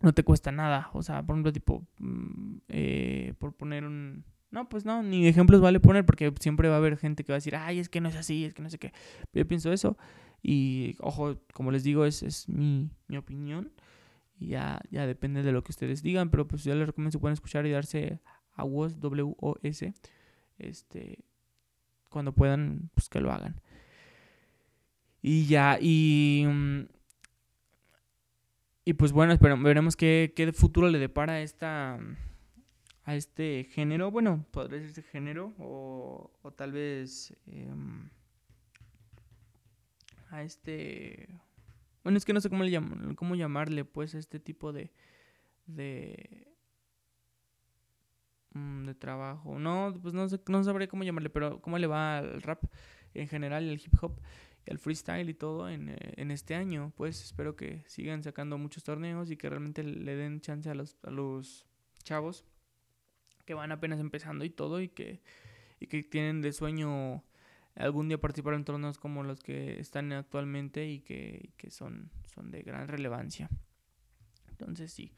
[0.00, 4.68] no te cuesta nada, o sea, por ejemplo, tipo, mm, eh, por poner un, No,
[4.68, 7.42] pues no, ni ejemplos vale poner porque siempre va a haber gente que va a
[7.42, 8.92] decir, ay, es que no es así, es que no sé qué.
[9.32, 9.98] Yo pienso eso
[10.44, 13.72] y, ojo, como les digo, es, es mi, mi opinión
[14.38, 17.34] ya, ya depende de lo que ustedes digan, pero pues ya les recomiendo si pueden
[17.34, 18.20] escuchar y darse
[18.54, 19.94] a WOS, W-O-S,
[20.58, 21.24] este,
[22.08, 23.60] cuando puedan, pues que lo hagan.
[25.22, 26.44] Y ya, y...
[26.46, 26.86] Mm,
[28.84, 31.98] y pues bueno, veremos qué, qué futuro le depara a esta
[33.08, 34.10] a este género.
[34.10, 38.10] Bueno, podría ser género o, o tal vez em,
[40.28, 41.40] a este...
[42.02, 42.80] Bueno, es que no sé cómo, le
[43.16, 44.92] cómo llamarle pues a este tipo de...
[45.66, 46.46] de
[48.52, 49.58] mm, de trabajo.
[49.58, 52.64] No, pues no sé, no sabré cómo llamarle, pero cómo le va al rap
[53.14, 54.20] en general, el hip hop
[54.68, 56.92] el freestyle y todo en, eh, en, este año.
[56.96, 60.96] Pues espero que sigan sacando muchos torneos y que realmente le den chance a los,
[61.02, 61.66] a los
[62.04, 62.44] chavos
[63.44, 65.22] que van apenas empezando y todo y que,
[65.80, 67.24] y que tienen de sueño
[67.78, 72.50] algún día participar en torneos como los que están actualmente y que, que son, son
[72.50, 73.48] de gran relevancia.
[74.50, 75.12] Entonces sí.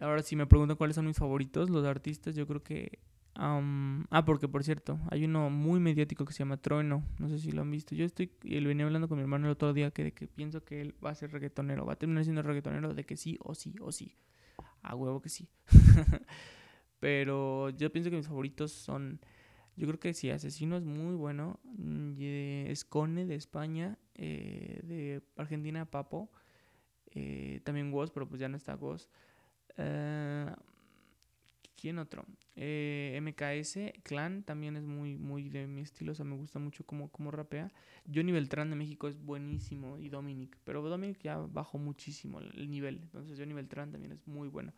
[0.00, 3.00] Ahora si me preguntan cuáles son mis favoritos, los artistas, yo creo que
[3.34, 7.04] ah, porque por cierto, hay uno muy mediático que se llama Trueno.
[7.18, 7.94] No sé si lo han visto.
[7.94, 10.64] Yo estoy, él venía hablando con mi hermano el otro día que, de que pienso
[10.64, 11.86] que él va a ser reggaetonero.
[11.86, 14.16] Va a terminar siendo reggaetonero de que sí o sí o sí.
[14.82, 15.48] A huevo que sí.
[17.00, 19.20] Pero yo pienso que mis favoritos son.
[19.76, 21.58] Yo creo que sí, Asesino es muy bueno.
[21.64, 23.98] Mm, es Cone de España.
[24.14, 26.30] Eh, de Argentina, Papo.
[27.10, 29.08] Eh, también Woz, pero pues ya no está Woz.
[29.76, 30.46] Eh,
[31.76, 32.24] ¿Quién otro?
[32.54, 37.10] MKS, Clan, también es muy, muy de mi estilo, o sea, me gusta mucho cómo,
[37.10, 37.72] cómo rapea.
[38.14, 43.00] Johnny Beltrán de México es buenísimo y Dominic, pero Dominic ya bajó muchísimo el nivel,
[43.02, 44.72] entonces Johnny Beltrán también es muy bueno.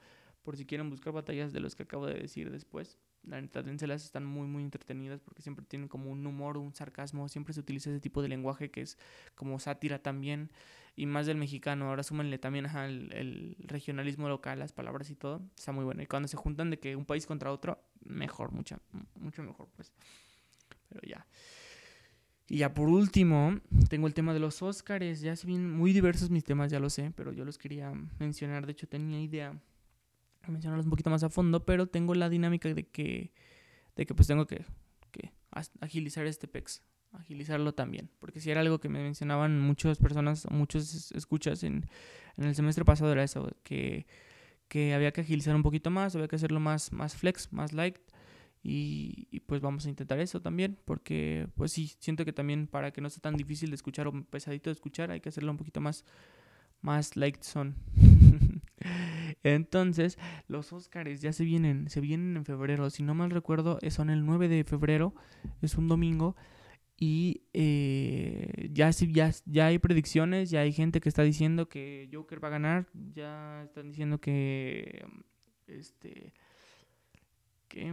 [0.44, 4.04] Por si quieren buscar batallas de los que acabo de decir después, la neta, las
[4.04, 7.90] están muy, muy entretenidas porque siempre tienen como un humor, un sarcasmo, siempre se utiliza
[7.90, 8.98] ese tipo de lenguaje que es
[9.34, 10.50] como sátira también
[10.96, 11.88] y más del mexicano.
[11.88, 15.42] Ahora súmenle también el, regionalismo local, las palabras y todo.
[15.56, 16.02] Está muy bueno.
[16.02, 18.78] Y cuando se juntan de que un país contra otro, mejor, mucho,
[19.18, 19.92] mucho mejor, pues.
[20.88, 21.26] Pero ya.
[22.46, 23.58] Y ya por último,
[23.88, 25.20] tengo el tema de los Óscares.
[25.20, 28.66] Ya se vienen muy diversos mis temas, ya lo sé, pero yo los quería mencionar.
[28.66, 29.58] De hecho, tenía idea
[30.52, 33.33] mencionarlos un poquito más a fondo, pero tengo la dinámica de que,
[33.96, 34.64] de que pues tengo que,
[35.11, 35.33] que
[35.80, 36.83] agilizar este PEX
[37.18, 38.11] agilizarlo también.
[38.18, 41.87] Porque si era algo que me mencionaban muchas personas, muchos escuchas en,
[42.37, 44.07] en el semestre pasado, era eso, que,
[44.68, 47.98] que, había que agilizar un poquito más, había que hacerlo más, más flex, más light.
[48.62, 52.92] Y, y, pues vamos a intentar eso también, porque pues sí, siento que también para
[52.92, 55.59] que no sea tan difícil de escuchar o pesadito de escuchar, hay que hacerlo un
[55.59, 56.07] poquito más,
[56.80, 57.74] más light son.
[59.42, 60.18] Entonces,
[60.49, 62.90] los Oscars ya se vienen, se vienen en febrero.
[62.90, 65.14] Si no mal recuerdo, son el 9 de febrero,
[65.62, 66.37] es un domingo.
[66.97, 72.42] Y eh, ya, ya, ya hay predicciones, ya hay gente que está diciendo que Joker
[72.42, 75.05] va a ganar, ya están diciendo que
[75.66, 76.33] este
[77.74, 77.92] que,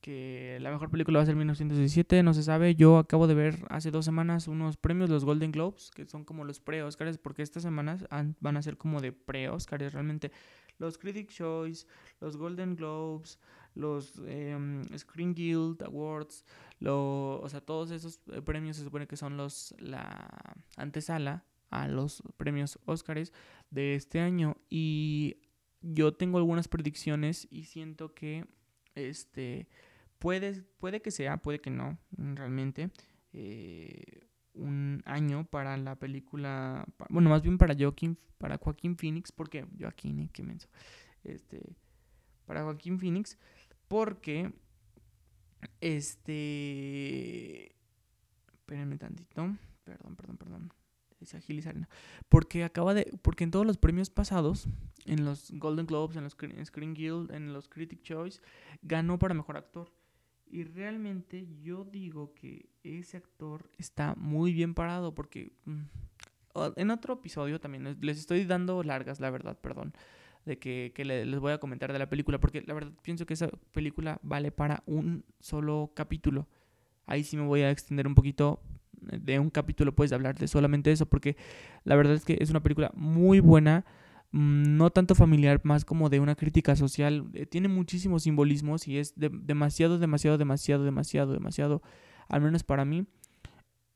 [0.00, 2.74] que la mejor película va a ser 1917, no se sabe.
[2.74, 6.44] Yo acabo de ver hace dos semanas unos premios, los Golden Globes, que son como
[6.44, 8.04] los pre-Oscars, porque estas semanas
[8.40, 10.32] van a ser como de pre-Oscars realmente.
[10.78, 11.86] Los Critic Choice,
[12.20, 13.38] los Golden Globes,
[13.74, 16.44] los em, Screen Guild Awards,
[16.80, 21.86] lo, o sea, todos esos eh, premios se supone que son los la antesala a
[21.86, 23.32] los premios Oscars
[23.70, 25.36] de este año y
[25.82, 28.46] yo tengo algunas predicciones y siento que
[28.94, 29.68] este
[30.18, 32.90] puede puede que sea puede que no realmente
[33.32, 39.66] eh, un año para la película bueno más bien para Joaquín para Joaquín Phoenix porque
[39.78, 40.68] Joaquín eh, qué menso
[41.24, 41.76] este
[42.46, 43.38] para Joaquín Phoenix
[43.90, 44.52] porque,
[45.80, 47.74] este...
[48.52, 49.56] Espérenme tantito.
[49.82, 50.72] Perdón, perdón, perdón.
[51.34, 51.74] Agilizar.
[52.28, 53.12] Porque acaba de...
[53.22, 54.66] Porque en todos los premios pasados,
[55.06, 58.40] en los Golden Globes, en los Screen Guild, en los Critic Choice,
[58.82, 59.92] ganó para Mejor Actor.
[60.46, 65.52] Y realmente yo digo que ese actor está muy bien parado porque...
[65.64, 65.82] Mm,
[66.74, 69.94] en otro episodio también les estoy dando largas, la verdad, perdón
[70.44, 73.48] de que, les voy a comentar de la película, porque la verdad pienso que esa
[73.72, 76.48] película vale para un solo capítulo.
[77.06, 78.62] Ahí sí me voy a extender un poquito.
[79.00, 81.36] De un capítulo puedes hablar de solamente eso, porque
[81.84, 83.84] la verdad es que es una película muy buena,
[84.32, 87.26] mm, no tanto familiar, más como de una crítica social.
[87.34, 91.82] Eh, tiene muchísimos simbolismos y es demasiado, demasiado, demasiado, demasiado, demasiado,
[92.28, 93.06] al menos para mí,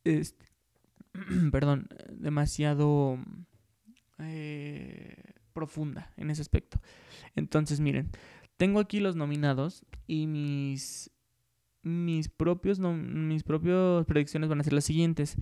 [0.05, 0.35] es,
[1.53, 3.19] perdón, demasiado...
[4.21, 5.17] Eh,
[5.55, 6.79] profunda en ese aspecto.
[7.35, 8.11] Entonces, miren,
[8.59, 11.11] tengo aquí los nominados y mis
[11.85, 15.37] mis propios mis propias predicciones van a ser las siguientes.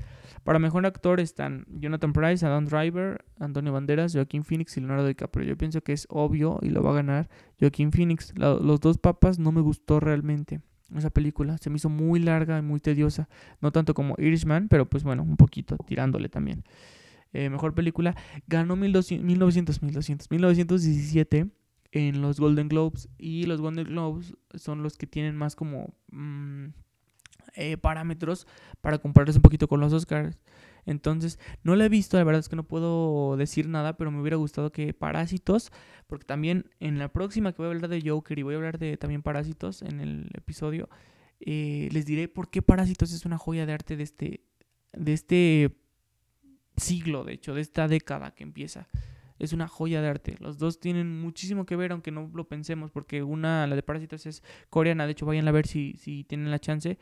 [0.44, 5.46] Para mejor actor están Jonathan Price, Adam Driver, Antonio Banderas, Joaquín Phoenix y Leonardo DiCaprio.
[5.46, 8.34] Yo pienso que es obvio y lo va a ganar Joaquín Phoenix.
[8.36, 10.60] los dos papas no me gustó realmente
[10.96, 11.58] esa película.
[11.58, 13.28] Se me hizo muy larga y muy tediosa.
[13.60, 16.64] No tanto como Irishman, pero pues bueno, un poquito tirándole también.
[17.32, 18.14] Eh, mejor película.
[18.46, 21.50] Ganó 1200, 1900, 1200, 1917
[21.92, 26.68] en los Golden Globes y los Golden Globes son los que tienen más como mm,
[27.54, 28.46] eh, parámetros
[28.80, 30.38] para compararse un poquito con los Oscars.
[30.84, 34.20] Entonces, no la he visto, la verdad es que no puedo decir nada, pero me
[34.20, 35.70] hubiera gustado que Parásitos,
[36.08, 38.78] porque también en la próxima que voy a hablar de Joker y voy a hablar
[38.78, 40.88] de también Parásitos en el episodio,
[41.40, 44.40] eh, les diré por qué Parásitos es una joya de arte de este,
[44.92, 45.76] de este
[46.76, 48.88] siglo, de hecho, de esta década que empieza
[49.42, 50.36] es una joya de arte.
[50.38, 54.24] Los dos tienen muchísimo que ver, aunque no lo pensemos, porque una, la de Parásitos,
[54.26, 55.04] es coreana.
[55.04, 56.96] De hecho, vayan a ver si, si tienen la chance.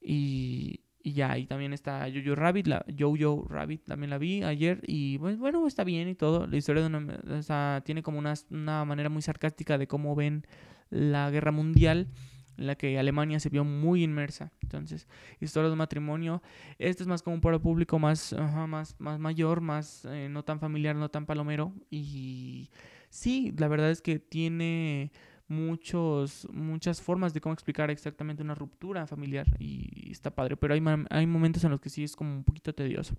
[0.00, 4.80] Y, y ya, y también está Jojo Rabbit, la Jojo Rabbit, también la vi ayer.
[4.86, 6.48] Y pues, bueno, está bien y todo.
[6.48, 10.44] La historia de una, tiene como una, una manera muy sarcástica de cómo ven
[10.90, 12.08] la guerra mundial
[12.56, 14.52] en la que Alemania se vio muy inmersa.
[14.60, 15.08] Entonces,
[15.40, 16.42] historia de un matrimonio.
[16.78, 18.34] Este es más como para el público más,
[18.68, 21.72] más, más mayor, más eh, no tan familiar, no tan palomero.
[21.90, 22.70] Y
[23.08, 25.12] sí, la verdad es que tiene
[25.52, 30.82] muchos, muchas formas de cómo explicar exactamente una ruptura familiar y está padre, pero hay,
[31.10, 33.14] hay momentos en los que sí es como un poquito tedioso.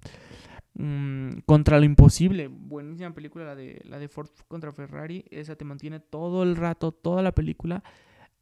[0.73, 5.65] Mm, contra lo imposible, buenísima película la de, la de Ford contra Ferrari, esa te
[5.65, 7.83] mantiene todo el rato, toda la película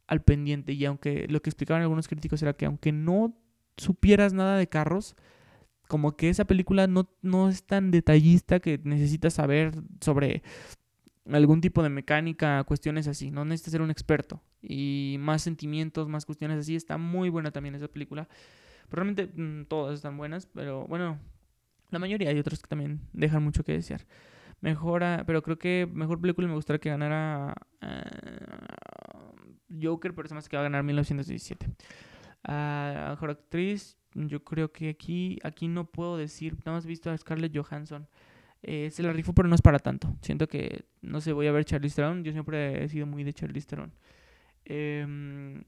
[0.06, 0.72] al pendiente.
[0.72, 3.36] Y aunque lo que explicaban algunos críticos era que aunque no
[3.76, 5.16] supieras nada de carros,
[5.88, 10.42] como que esa película no, no es tan detallista que necesitas saber sobre
[11.30, 13.30] algún tipo de mecánica, cuestiones así.
[13.30, 14.42] No necesitas ser un experto.
[14.60, 16.76] Y más sentimientos, más cuestiones así.
[16.76, 18.28] Está muy buena también esa película.
[18.88, 21.18] Probablemente mm, todas están buenas, pero bueno,
[21.90, 24.06] la mayoría hay otras que también dejan mucho que desear.
[24.60, 29.01] Mejora, pero creo que mejor película me gustaría que ganara uh,
[29.80, 31.66] Joker, pero se me hace que va a ganar 1917.
[32.48, 37.16] Uh, mejor actriz, yo creo que aquí, aquí no puedo decir, nada más visto a
[37.16, 38.08] Scarlett Johansson.
[38.62, 40.16] Eh, se la rifó, pero no es para tanto.
[40.22, 42.22] Siento que, no sé, voy a ver Charlize Theron.
[42.22, 43.92] Yo siempre he sido muy de Charlize Theron.
[44.64, 45.64] Eh,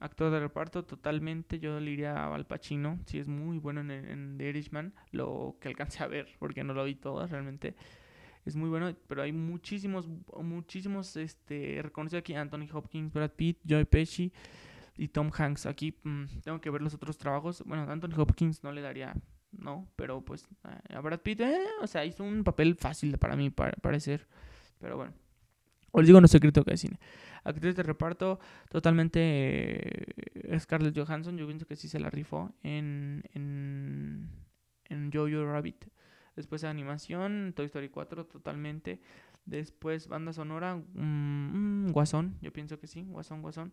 [0.00, 1.58] actor de reparto, totalmente.
[1.58, 2.98] Yo le iría a Al Pacino.
[3.06, 4.94] Sí, es muy bueno en, en The Irishman.
[5.10, 7.74] Lo que alcance a ver, porque no lo vi todo realmente
[8.44, 10.08] es muy bueno, pero hay muchísimos,
[10.42, 14.32] muchísimos, este, reconocidos aquí, Anthony Hopkins, Brad Pitt, Joy Pesci
[14.96, 15.66] y Tom Hanks.
[15.66, 17.62] Aquí mm, tengo que ver los otros trabajos.
[17.64, 19.14] Bueno, Anthony Hopkins no le daría,
[19.52, 20.48] no, pero pues
[20.90, 24.26] a Brad Pitt, eh, o sea, hizo un papel fácil para mí, para parecer,
[24.78, 25.14] pero bueno.
[25.92, 26.98] Os digo, no sé crítico de cine.
[27.44, 31.36] Actriz de reparto, totalmente eh, Scarlett Johansson.
[31.36, 34.30] Yo pienso que sí se la rifó en, en,
[34.88, 35.86] en Jojo Rabbit.
[36.36, 39.00] Después animación, Toy Story 4 totalmente.
[39.44, 43.72] Después banda sonora, mm, mm, Guasón, yo pienso que sí, Guasón, Guasón.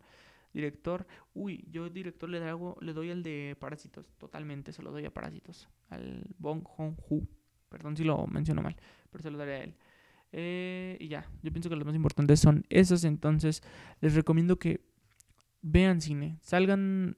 [0.51, 5.05] Director, uy, yo director le, doy, le doy el de Parásitos, totalmente, se lo doy
[5.05, 7.21] a Parásitos, al Bong Joon-ho.
[7.69, 8.75] Perdón si lo menciono mal,
[9.11, 9.75] pero se lo daré a él.
[10.31, 13.61] Eh, y ya, yo pienso que los más importantes son esos, entonces
[14.01, 14.81] les recomiendo que
[15.61, 17.17] vean cine, salgan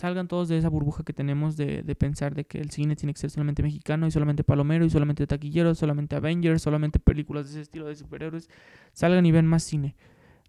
[0.00, 3.20] salgan todos de esa burbuja que tenemos de, pensar de que el cine tiene que
[3.20, 7.60] ser solamente mexicano y solamente palomero y solamente taquillero, solamente Avengers, solamente películas de ese
[7.60, 8.48] estilo de superhéroes.
[8.94, 9.96] Salgan y vean más cine.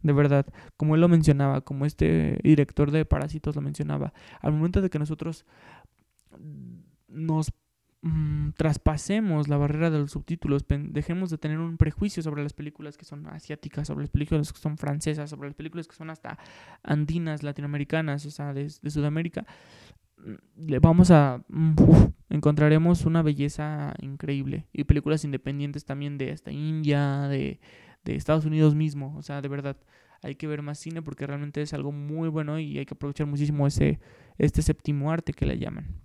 [0.03, 0.45] De verdad,
[0.77, 4.99] como él lo mencionaba, como este director de Parásitos lo mencionaba, al momento de que
[4.99, 5.45] nosotros
[7.09, 7.51] nos
[8.03, 12.97] Mm, traspasemos la barrera de los subtítulos, dejemos de tener un prejuicio sobre las películas
[12.97, 16.39] que son asiáticas, sobre las películas que son francesas, sobre las películas que son hasta
[16.81, 19.45] andinas, latinoamericanas, o sea, de, Sudamérica,
[20.17, 21.43] mm, le vamos a...
[21.47, 21.75] Mm,
[22.29, 24.67] encontraremos una belleza increíble.
[24.73, 27.59] Y películas independientes también de hasta India, de,
[28.03, 29.77] de Estados Unidos mismo, o sea, de verdad
[30.23, 33.27] hay que ver más cine porque realmente es algo muy bueno y hay que aprovechar
[33.27, 33.99] muchísimo ese
[34.37, 35.99] este séptimo arte que le llaman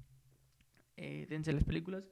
[0.97, 2.11] eh, dense las películas.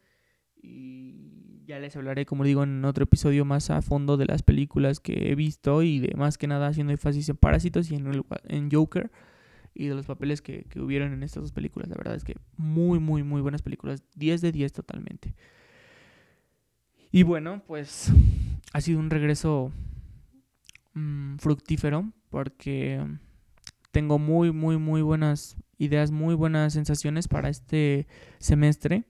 [0.63, 5.01] Y ya les hablaré, como digo, en otro episodio más a fondo de las películas
[5.01, 8.71] que he visto y de más que nada haciendo énfasis en Parásitos y en, en
[8.71, 9.11] Joker
[9.75, 11.89] y de los papeles que, que, hubieron en estas dos películas.
[11.89, 14.03] La verdad es que muy, muy, muy buenas películas.
[14.15, 15.35] 10 de 10 totalmente.
[17.11, 18.13] Y bueno, pues
[18.73, 19.73] ha sido un regreso
[20.95, 23.05] mm, fructífero porque
[23.93, 28.07] tengo muy, muy, muy buenas ideas, muy buenas sensaciones para este
[28.39, 29.05] semestre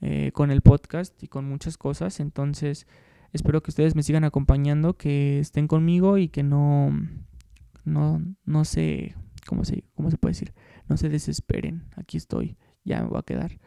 [0.00, 2.20] eh, con el podcast y con muchas cosas.
[2.20, 2.86] Entonces,
[3.32, 6.92] espero que ustedes me sigan acompañando, que estén conmigo y que no
[7.88, 9.14] no, no se,
[9.46, 10.54] ¿cómo se, cómo se puede decir?
[10.88, 13.58] No se desesperen, aquí estoy, ya me voy a quedar.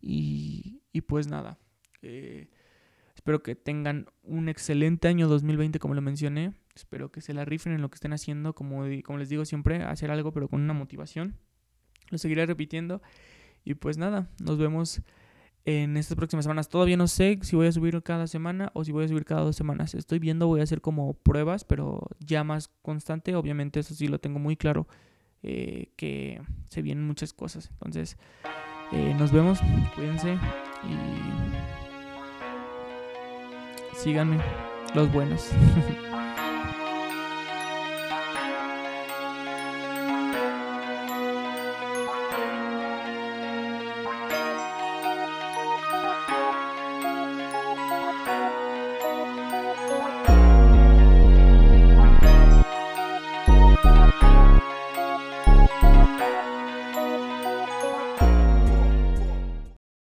[0.00, 1.58] Y, y pues nada,
[2.02, 2.48] eh,
[3.14, 6.52] espero que tengan un excelente año 2020 como lo mencioné.
[6.78, 9.82] Espero que se la rifen en lo que estén haciendo, como, como les digo siempre,
[9.82, 11.34] hacer algo pero con una motivación.
[12.10, 13.02] Lo seguiré repitiendo.
[13.64, 15.02] Y pues nada, nos vemos
[15.64, 16.68] en estas próximas semanas.
[16.68, 19.42] Todavía no sé si voy a subir cada semana o si voy a subir cada
[19.42, 19.94] dos semanas.
[19.94, 23.34] Estoy viendo, voy a hacer como pruebas, pero ya más constante.
[23.34, 24.86] Obviamente eso sí lo tengo muy claro,
[25.42, 27.70] eh, que se vienen muchas cosas.
[27.72, 28.16] Entonces,
[28.92, 29.58] eh, nos vemos,
[29.96, 30.38] cuídense
[30.84, 30.96] y
[33.98, 34.38] síganme,
[34.94, 35.50] los buenos.